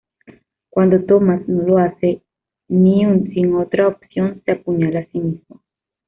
Cuando 0.71 1.05
Thomas 1.05 1.47
no 1.47 1.61
lo 1.61 1.77
hace, 1.77 2.23
Newt 2.69 3.21
-sin 3.35 3.53
otra 3.55 3.87
opción- 3.87 4.41
se 4.43 4.53
apuñala 4.53 5.01
a 5.01 5.05
sí 5.11 5.19
mismo. 5.19 5.61